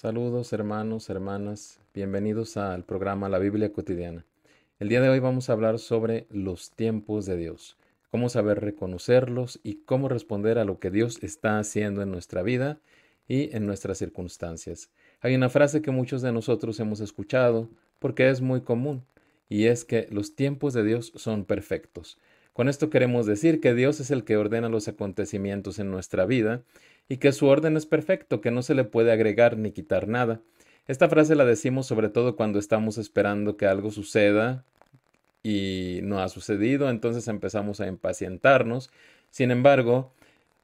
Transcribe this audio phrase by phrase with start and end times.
[0.00, 4.24] Saludos hermanos, hermanas, bienvenidos al programa La Biblia cotidiana.
[4.78, 7.76] El día de hoy vamos a hablar sobre los tiempos de Dios,
[8.12, 12.78] cómo saber reconocerlos y cómo responder a lo que Dios está haciendo en nuestra vida
[13.26, 14.88] y en nuestras circunstancias.
[15.20, 17.68] Hay una frase que muchos de nosotros hemos escuchado
[17.98, 19.02] porque es muy común
[19.48, 22.18] y es que los tiempos de Dios son perfectos.
[22.52, 26.62] Con esto queremos decir que Dios es el que ordena los acontecimientos en nuestra vida
[27.08, 30.40] y que su orden es perfecto, que no se le puede agregar ni quitar nada.
[30.86, 34.64] Esta frase la decimos sobre todo cuando estamos esperando que algo suceda
[35.42, 38.90] y no ha sucedido, entonces empezamos a impacientarnos.
[39.30, 40.12] Sin embargo,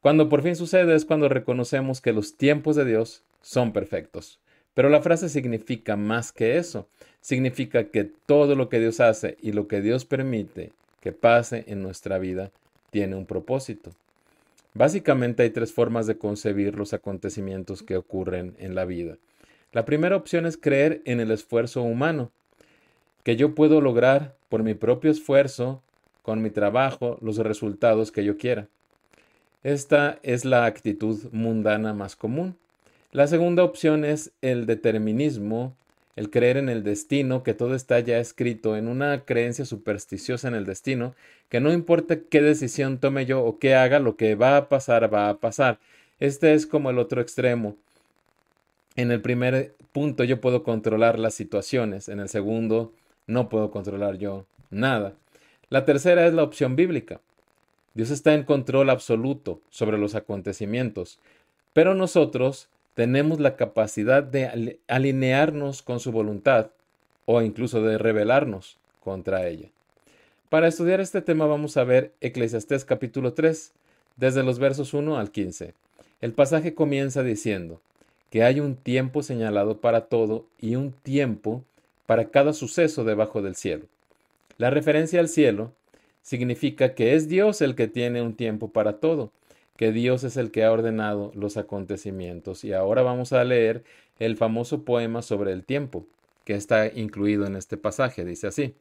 [0.01, 4.41] cuando por fin sucede es cuando reconocemos que los tiempos de Dios son perfectos.
[4.75, 6.89] Pero la frase significa más que eso.
[7.21, 11.83] Significa que todo lo que Dios hace y lo que Dios permite que pase en
[11.83, 12.51] nuestra vida
[12.91, 13.93] tiene un propósito.
[14.75, 19.19] Básicamente hay tres formas de concebir los acontecimientos que ocurren en la vida.
[19.73, 22.33] La primera opción es creer en el esfuerzo humano,
[23.23, 25.81] que yo puedo lograr por mi propio esfuerzo,
[26.23, 28.67] con mi trabajo, los resultados que yo quiera.
[29.63, 32.57] Esta es la actitud mundana más común.
[33.13, 35.77] La segunda opción es el determinismo,
[36.17, 40.55] el creer en el destino, que todo está ya escrito, en una creencia supersticiosa en
[40.55, 41.15] el destino,
[41.49, 45.13] que no importa qué decisión tome yo o qué haga, lo que va a pasar,
[45.13, 45.79] va a pasar.
[46.21, 47.77] Este es como el otro extremo.
[48.97, 52.93] En el primer punto yo puedo controlar las situaciones, en el segundo
[53.27, 55.15] no puedo controlar yo nada.
[55.71, 57.21] La tercera es la opción bíblica.
[57.95, 61.19] Dios está en control absoluto sobre los acontecimientos,
[61.73, 66.71] pero nosotros tenemos la capacidad de alinearnos con su voluntad
[67.27, 69.69] o incluso de rebelarnos contra ella.
[70.49, 73.73] Para estudiar este tema vamos a ver Eclesiastés capítulo 3,
[74.17, 75.75] desde los versos 1 al 15.
[76.21, 77.81] El pasaje comienza diciendo
[78.31, 81.65] que hay un tiempo señalado para todo y un tiempo
[82.07, 83.87] para cada suceso debajo del cielo.
[84.57, 85.73] La referencia al cielo
[86.23, 89.33] significa que es Dios el que tiene un tiempo para todo
[89.77, 92.65] que Dios es el que ha ordenado los acontecimientos.
[92.65, 93.85] Y ahora vamos a leer
[94.19, 96.07] el famoso poema sobre el tiempo,
[96.45, 98.25] que está incluido en este pasaje.
[98.25, 98.75] Dice así,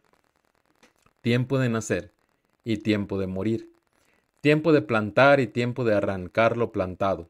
[1.22, 2.12] tiempo de nacer
[2.64, 3.70] y tiempo de morir,
[4.42, 7.28] tiempo de plantar y tiempo de arrancar lo plantado,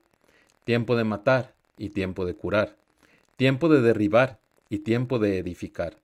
[0.65, 2.75] tiempo de matar y tiempo de curar,
[3.37, 5.95] tiempo de derribar y tiempo de edificar,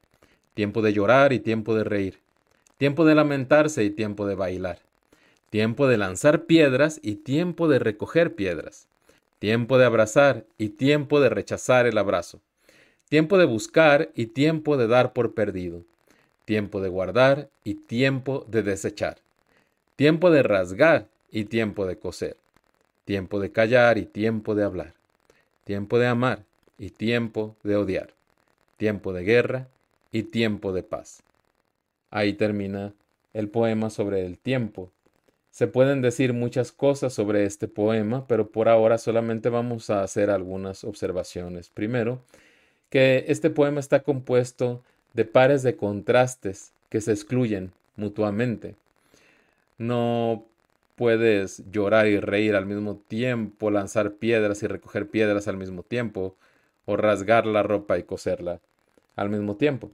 [0.53, 2.19] tiempo de llorar y tiempo de reír,
[2.77, 4.88] tiempo de lamentarse y tiempo de bailar
[5.49, 8.87] tiempo de lanzar piedras y tiempo de recoger piedras,
[9.39, 12.39] tiempo de abrazar y tiempo de rechazar el abrazo,
[13.09, 15.83] tiempo de buscar y tiempo de dar por perdido,
[16.45, 19.17] tiempo de guardar y tiempo de desechar,
[19.95, 22.37] tiempo de rasgar y tiempo de coser,
[23.05, 24.93] tiempo de callar y tiempo de hablar,
[25.63, 26.43] tiempo de amar
[26.77, 28.13] y tiempo de odiar,
[28.77, 29.67] tiempo de guerra
[30.11, 31.23] y tiempo de paz.
[32.11, 32.93] Ahí termina
[33.33, 34.91] el poema sobre el tiempo
[35.59, 40.29] se pueden decir muchas cosas sobre este poema, pero por ahora solamente vamos a hacer
[40.29, 41.67] algunas observaciones.
[41.67, 42.21] Primero,
[42.89, 44.81] que este poema está compuesto
[45.13, 48.75] de pares de contrastes que se excluyen mutuamente.
[49.77, 50.45] No
[50.95, 56.37] puedes llorar y reír al mismo tiempo, lanzar piedras y recoger piedras al mismo tiempo,
[56.85, 58.61] o rasgar la ropa y coserla
[59.17, 59.91] al mismo tiempo.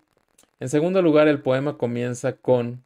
[0.59, 2.83] En segundo lugar, el poema comienza con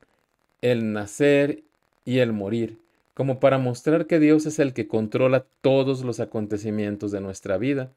[0.61, 1.63] el nacer
[2.09, 2.79] y el morir,
[3.13, 7.91] como para mostrar que Dios es el que controla todos los acontecimientos de nuestra vida,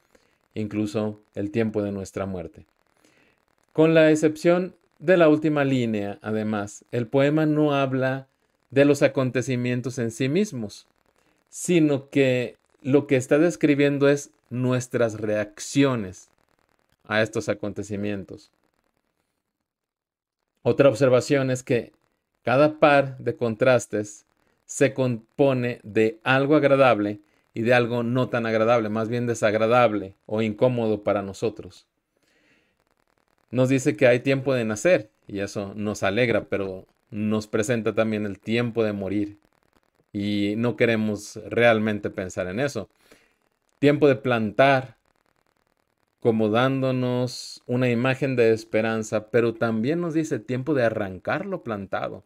[0.53, 2.67] incluso el tiempo de nuestra muerte.
[3.73, 8.27] Con la excepción de la última línea, además, el poema no habla
[8.71, 10.87] de los acontecimientos en sí mismos,
[11.49, 16.29] sino que lo que está describiendo es nuestras reacciones
[17.09, 18.51] a estos acontecimientos.
[20.63, 21.93] Otra observación es que
[22.43, 24.27] cada par de contrastes
[24.65, 27.21] se compone de algo agradable
[27.55, 31.87] y de algo no tan agradable, más bien desagradable o incómodo para nosotros.
[33.51, 38.25] Nos dice que hay tiempo de nacer y eso nos alegra, pero nos presenta también
[38.25, 39.37] el tiempo de morir
[40.13, 42.89] y no queremos realmente pensar en eso.
[43.79, 44.97] Tiempo de plantar,
[46.21, 52.25] como dándonos una imagen de esperanza, pero también nos dice tiempo de arrancar lo plantado.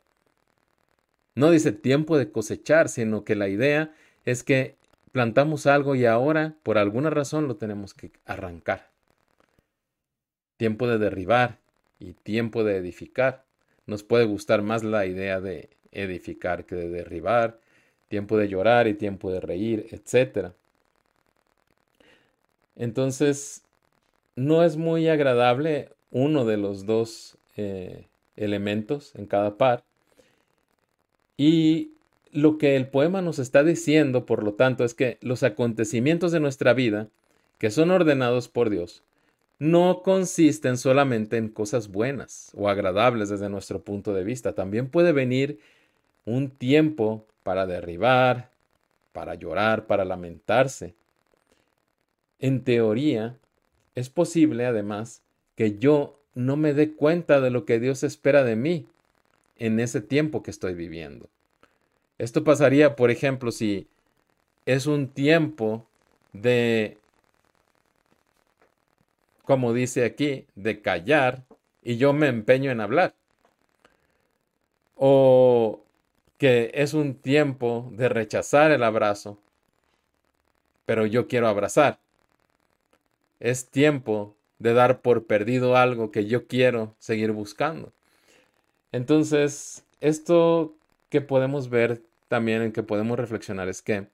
[1.36, 3.94] No dice tiempo de cosechar, sino que la idea
[4.24, 4.74] es que
[5.12, 8.88] plantamos algo y ahora por alguna razón lo tenemos que arrancar.
[10.56, 11.58] Tiempo de derribar
[12.00, 13.44] y tiempo de edificar.
[13.86, 17.60] Nos puede gustar más la idea de edificar que de derribar,
[18.08, 20.52] tiempo de llorar y tiempo de reír, etc.
[22.76, 23.62] Entonces,
[24.36, 28.06] no es muy agradable uno de los dos eh,
[28.36, 29.84] elementos en cada par.
[31.36, 31.92] Y
[32.32, 36.40] lo que el poema nos está diciendo, por lo tanto, es que los acontecimientos de
[36.40, 37.08] nuestra vida,
[37.58, 39.02] que son ordenados por Dios,
[39.58, 44.52] no consisten solamente en cosas buenas o agradables desde nuestro punto de vista.
[44.54, 45.58] También puede venir
[46.26, 48.50] un tiempo para derribar,
[49.12, 50.94] para llorar, para lamentarse.
[52.38, 53.38] En teoría,
[53.94, 55.22] es posible, además,
[55.54, 58.86] que yo no me dé cuenta de lo que Dios espera de mí
[59.58, 61.28] en ese tiempo que estoy viviendo.
[62.18, 63.88] Esto pasaría, por ejemplo, si
[64.64, 65.86] es un tiempo
[66.32, 66.98] de
[69.46, 71.44] como dice aquí, de callar
[71.82, 73.14] y yo me empeño en hablar.
[74.96, 75.80] O
[76.36, 79.38] que es un tiempo de rechazar el abrazo,
[80.84, 82.00] pero yo quiero abrazar.
[83.38, 87.92] Es tiempo de dar por perdido algo que yo quiero seguir buscando.
[88.92, 90.74] Entonces, esto
[91.08, 94.08] que podemos ver también en que podemos reflexionar es que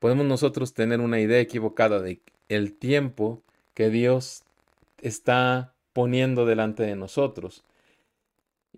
[0.00, 3.42] podemos nosotros tener una idea equivocada de el tiempo
[3.74, 4.42] que Dios
[5.00, 7.64] está poniendo delante de nosotros.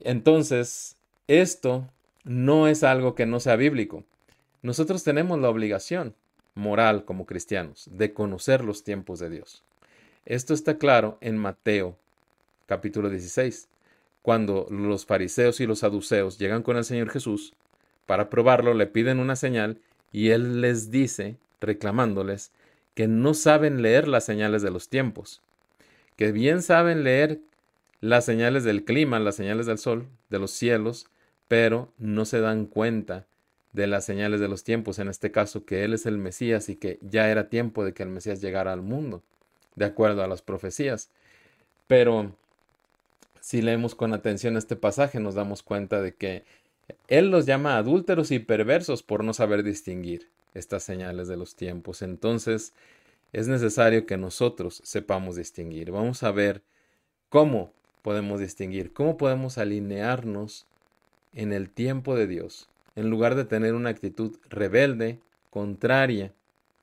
[0.01, 0.97] Entonces,
[1.27, 1.89] esto
[2.25, 4.05] no es algo que no sea bíblico.
[4.63, 6.15] Nosotros tenemos la obligación
[6.55, 9.63] moral como cristianos de conocer los tiempos de Dios.
[10.25, 11.97] Esto está claro en Mateo
[12.67, 13.69] capítulo 16,
[14.27, 17.55] cuando los fariseos y los saduceos llegan con el Señor Jesús
[18.07, 19.79] para probarlo, le piden una señal
[20.11, 22.51] y Él les dice, reclamándoles,
[22.97, 25.43] que no saben leer las señales de los tiempos
[26.17, 27.39] que bien saben leer
[28.01, 31.07] las señales del clima, las señales del sol, de los cielos,
[31.47, 33.27] pero no se dan cuenta
[33.73, 36.75] de las señales de los tiempos, en este caso que Él es el Mesías y
[36.75, 39.23] que ya era tiempo de que el Mesías llegara al mundo,
[39.77, 41.11] de acuerdo a las profecías.
[41.87, 42.35] Pero
[43.47, 46.43] si leemos con atención este pasaje, nos damos cuenta de que
[47.07, 52.03] Él los llama adúlteros y perversos por no saber distinguir estas señales de los tiempos.
[52.03, 52.73] Entonces,
[53.33, 55.93] es necesario que nosotros sepamos distinguir.
[55.93, 56.61] Vamos a ver
[57.29, 57.71] cómo
[58.03, 60.67] podemos distinguir, cómo podemos alinearnos
[61.33, 65.21] en el tiempo de Dios, en lugar de tener una actitud rebelde,
[65.51, 66.33] contraria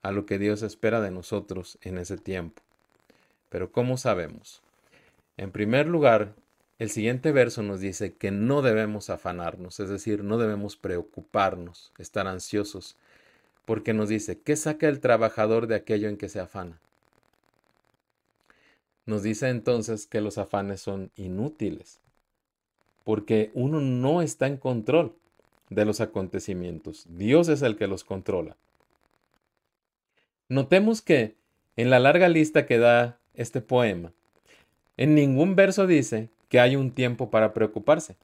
[0.02, 2.62] a lo que Dios espera de nosotros en ese tiempo.
[3.50, 4.62] Pero ¿cómo sabemos?
[5.36, 6.34] En primer lugar,
[6.80, 12.28] el siguiente verso nos dice que no debemos afanarnos, es decir, no debemos preocuparnos, estar
[12.28, 12.98] ansiosos,
[13.66, 16.80] porque nos dice, ¿qué saca el trabajador de aquello en que se afana?
[19.06, 22.00] Nos dice entonces que los afanes son inútiles,
[23.04, 25.14] porque uno no está en control
[25.70, 28.56] de los acontecimientos, Dios es el que los controla.
[30.50, 31.36] Notemos que
[31.76, 34.12] en la larga lista que da este poema,
[34.98, 38.16] en ningún verso dice que hay un tiempo para preocuparse.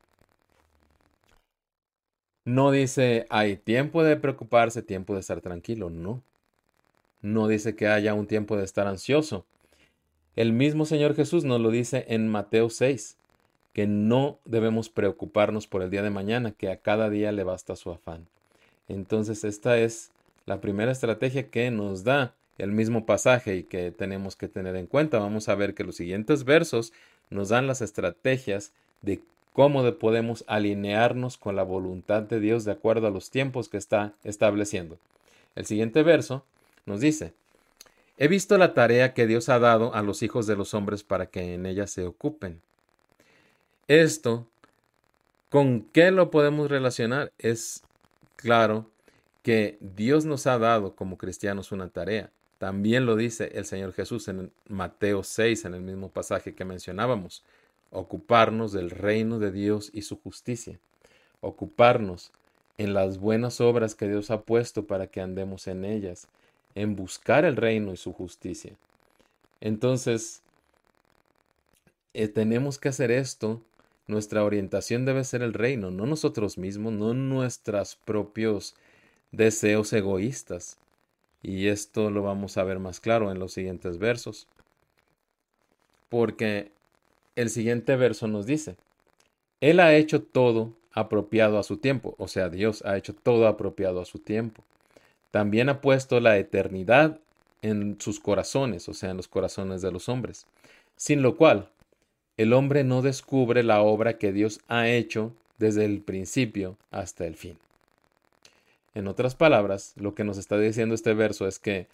[2.45, 6.21] No dice hay tiempo de preocuparse, tiempo de estar tranquilo, no.
[7.23, 9.47] No dice que haya un tiempo de estar ansioso.
[10.35, 13.17] El mismo Señor Jesús nos lo dice en Mateo 6,
[13.73, 17.75] que no debemos preocuparnos por el día de mañana, que a cada día le basta
[17.75, 18.27] su afán.
[18.87, 20.11] Entonces esta es
[20.45, 24.85] la primera estrategia que nos da el mismo pasaje y que tenemos que tener en
[24.85, 25.17] cuenta.
[25.17, 26.93] Vamos a ver que los siguientes versos
[27.29, 28.71] nos dan las estrategias
[29.01, 29.21] de
[29.53, 34.13] cómo podemos alinearnos con la voluntad de Dios de acuerdo a los tiempos que está
[34.23, 34.97] estableciendo.
[35.55, 36.43] El siguiente verso
[36.85, 37.33] nos dice,
[38.21, 41.27] He visto la tarea que Dios ha dado a los hijos de los hombres para
[41.27, 42.59] que en ella se ocupen.
[43.87, 44.45] Esto,
[45.49, 47.31] ¿con qué lo podemos relacionar?
[47.37, 47.81] Es
[48.35, 48.85] claro
[49.41, 52.29] que Dios nos ha dado como cristianos una tarea.
[52.59, 57.43] También lo dice el Señor Jesús en Mateo 6, en el mismo pasaje que mencionábamos
[57.89, 60.77] ocuparnos del reino de Dios y su justicia,
[61.41, 62.31] ocuparnos
[62.77, 66.27] en las buenas obras que Dios ha puesto para que andemos en ellas,
[66.75, 68.73] en buscar el reino y su justicia.
[69.61, 70.41] Entonces,
[72.13, 73.61] eh, tenemos que hacer esto.
[74.07, 78.75] Nuestra orientación debe ser el reino, no nosotros mismos, no nuestros propios
[79.31, 80.77] deseos egoístas.
[81.41, 84.47] Y esto lo vamos a ver más claro en los siguientes versos.
[86.09, 86.71] Porque
[87.35, 88.75] el siguiente verso nos dice,
[89.61, 94.01] Él ha hecho todo apropiado a su tiempo, o sea, Dios ha hecho todo apropiado
[94.01, 94.63] a su tiempo.
[95.31, 97.19] También ha puesto la eternidad
[97.61, 100.47] en sus corazones, o sea, en los corazones de los hombres,
[100.95, 101.69] sin lo cual
[102.37, 107.35] el hombre no descubre la obra que Dios ha hecho desde el principio hasta el
[107.35, 107.57] fin.
[108.93, 111.87] En otras palabras, lo que nos está diciendo este verso es que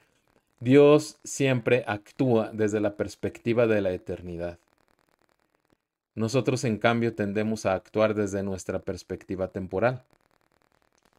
[0.60, 4.58] Dios siempre actúa desde la perspectiva de la eternidad.
[6.16, 10.04] Nosotros, en cambio, tendemos a actuar desde nuestra perspectiva temporal,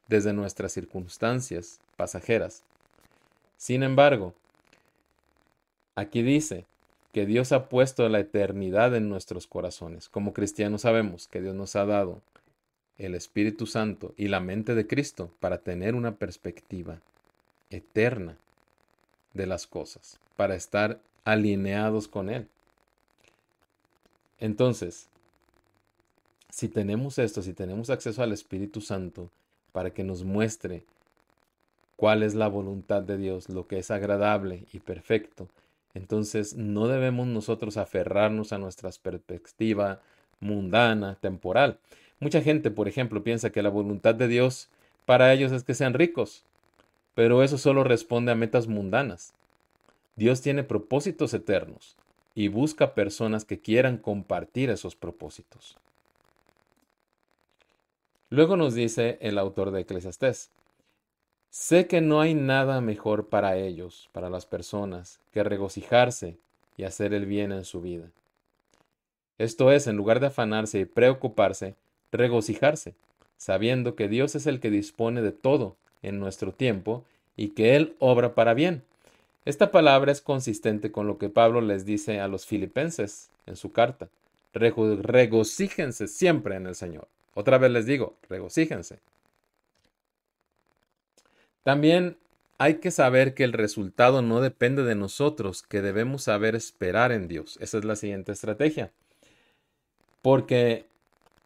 [0.09, 2.63] desde nuestras circunstancias pasajeras.
[3.59, 4.33] Sin embargo,
[5.95, 6.65] aquí dice
[7.13, 10.09] que Dios ha puesto la eternidad en nuestros corazones.
[10.09, 12.23] Como cristianos sabemos que Dios nos ha dado
[12.99, 17.01] el Espíritu Santo y la mente de Cristo para tener una perspectiva
[17.71, 18.37] eterna
[19.35, 22.49] de las cosas, para estar alineados con Él.
[24.39, 25.09] Entonces,
[26.51, 29.31] si tenemos esto, si tenemos acceso al Espíritu Santo
[29.73, 30.85] para que nos muestre
[31.97, 35.49] cuál es la voluntad de Dios, lo que es agradable y perfecto,
[35.95, 40.01] entonces no debemos nosotros aferrarnos a nuestra perspectiva
[40.41, 41.79] mundana, temporal.
[42.21, 44.69] Mucha gente, por ejemplo, piensa que la voluntad de Dios
[45.05, 46.45] para ellos es que sean ricos,
[47.15, 49.33] pero eso solo responde a metas mundanas.
[50.17, 51.97] Dios tiene propósitos eternos
[52.35, 55.77] y busca personas que quieran compartir esos propósitos.
[58.29, 60.51] Luego nos dice el autor de Eclesiastés,
[61.51, 66.37] sé que no hay nada mejor para ellos, para las personas, que regocijarse
[66.77, 68.11] y hacer el bien en su vida.
[69.39, 71.77] Esto es, en lugar de afanarse y preocuparse,
[72.17, 72.95] regocijarse,
[73.37, 77.05] sabiendo que Dios es el que dispone de todo en nuestro tiempo
[77.37, 78.83] y que Él obra para bien.
[79.45, 83.73] Esta palabra es consistente con lo que Pablo les dice a los filipenses en su
[83.73, 84.09] carta.
[84.53, 87.09] Regocíjense siempre en el Señor.
[87.35, 88.99] Otra vez les digo, regocíjense.
[91.63, 92.17] También
[92.59, 97.29] hay que saber que el resultado no depende de nosotros, que debemos saber esperar en
[97.29, 97.59] Dios.
[97.61, 98.91] Esa es la siguiente estrategia.
[100.23, 100.87] Porque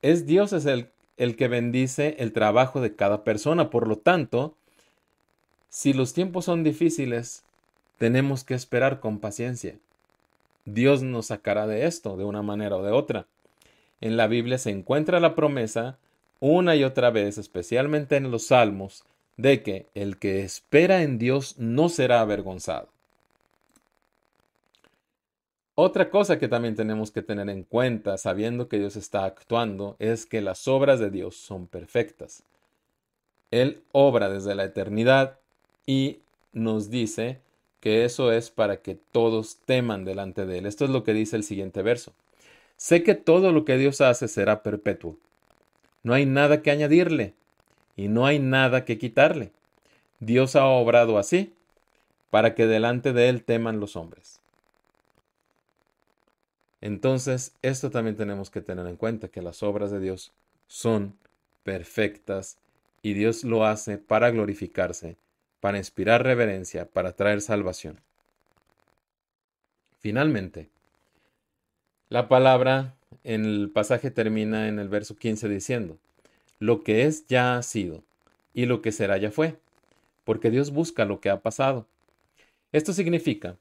[0.02, 3.71] es Dios es el, el que bendice el trabajo de cada persona.
[3.71, 4.54] Por lo tanto,
[5.69, 7.45] si los tiempos son difíciles,
[7.99, 9.76] tenemos que esperar con paciencia.
[10.64, 13.26] Dios nos sacará de esto de una manera o de otra.
[14.00, 15.99] En la Biblia se encuentra la promesa
[16.40, 19.04] una y otra vez, especialmente en los Salmos,
[19.37, 22.88] de que el que espera en Dios no será avergonzado.
[25.82, 30.26] Otra cosa que también tenemos que tener en cuenta, sabiendo que Dios está actuando, es
[30.26, 32.42] que las obras de Dios son perfectas.
[33.50, 35.38] Él obra desde la eternidad
[35.87, 36.18] y
[36.52, 37.40] nos dice
[37.80, 40.66] que eso es para que todos teman delante de Él.
[40.66, 42.12] Esto es lo que dice el siguiente verso.
[42.76, 45.16] Sé que todo lo que Dios hace será perpetuo.
[46.02, 47.32] No hay nada que añadirle
[47.96, 49.50] y no hay nada que quitarle.
[50.18, 51.54] Dios ha obrado así
[52.28, 54.39] para que delante de Él teman los hombres.
[56.80, 60.32] Entonces, esto también tenemos que tener en cuenta, que las obras de Dios
[60.66, 61.14] son
[61.62, 62.58] perfectas
[63.02, 65.16] y Dios lo hace para glorificarse
[65.60, 68.00] para inspirar reverencia, para traer salvación.
[70.00, 70.68] Finalmente,
[72.08, 75.99] la palabra en el pasaje termina en el verso 15 diciendo,
[76.58, 78.02] lo que es ya ha sido,
[78.54, 79.56] y lo que será ya fue,
[80.25, 81.87] porque Dios busca lo que ha pasado.
[82.72, 83.56] Esto significa,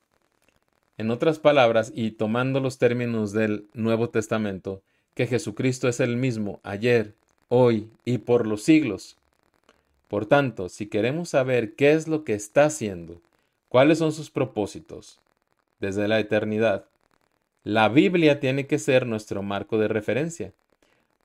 [1.00, 4.82] en otras palabras, y tomando los términos del Nuevo Testamento,
[5.16, 7.14] que Jesucristo es el mismo ayer,
[7.48, 9.16] hoy y por los siglos.
[10.10, 13.22] Por tanto, si queremos saber qué es lo que está haciendo,
[13.70, 15.20] cuáles son sus propósitos
[15.80, 16.84] desde la eternidad,
[17.64, 20.52] la Biblia tiene que ser nuestro marco de referencia.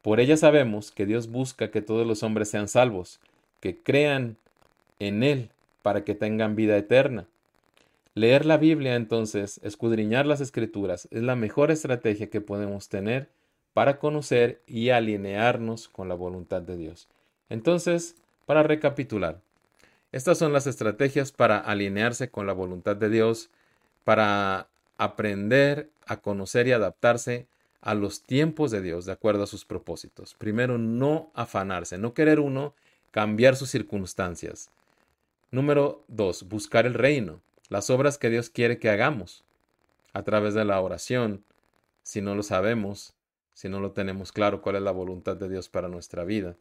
[0.03, 3.19] Por ella sabemos que Dios busca que todos los hombres sean salvos,
[3.59, 4.37] que crean
[5.01, 5.51] en Él
[5.83, 7.27] para que tengan vida eterna.
[8.17, 13.29] Leer la Biblia entonces, escudriñar las escrituras, es la mejor estrategia que podemos tener
[13.73, 17.09] para conocer y alinearnos con la voluntad de Dios.
[17.49, 18.15] Entonces,
[18.47, 19.41] para recapitular,
[20.13, 23.51] estas son las estrategias para alinearse con la voluntad de Dios,
[24.05, 27.49] para aprender a conocer y adaptarse
[27.81, 30.35] a los tiempos de Dios de acuerdo a sus propósitos.
[30.35, 32.75] Primero, no afanarse, no querer uno
[33.11, 34.71] cambiar sus circunstancias.
[35.51, 37.41] Número dos, buscar el reino,
[37.75, 39.43] las obras que Dios quiere que hagamos
[40.13, 41.43] a través de la oración.
[42.05, 43.15] Si no lo sabemos,
[43.53, 46.55] si no lo tenemos claro cuál es la voluntad de Dios para nuestra vida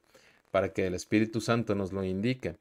[0.50, 2.56] para que el Espíritu Santo nos lo indique.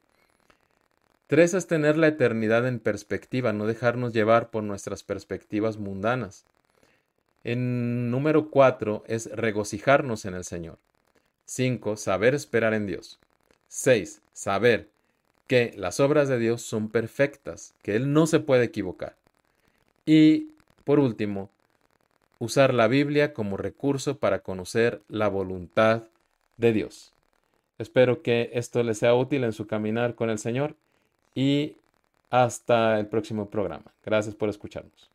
[1.29, 6.45] Tres es tener la eternidad en perspectiva, no dejarnos llevar por nuestras perspectivas mundanas.
[7.45, 10.77] En número cuatro es regocijarnos en el Señor.
[11.47, 13.19] Cinco, saber esperar en Dios.
[13.69, 14.89] Seis, saber
[15.53, 19.17] que las obras de Dios son perfectas, que Él no se puede equivocar.
[20.07, 20.47] Y,
[20.85, 21.51] por último,
[22.39, 26.05] usar la Biblia como recurso para conocer la voluntad
[26.57, 27.13] de Dios.
[27.77, 30.75] Espero que esto les sea útil en su caminar con el Señor
[31.35, 31.77] y
[32.31, 33.93] Hasta el próximo programa.
[34.07, 35.12] Gracias por escucharnos.